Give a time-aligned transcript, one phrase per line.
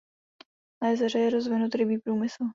[0.81, 2.43] Na jezeře je rozvinut rybí průmysl.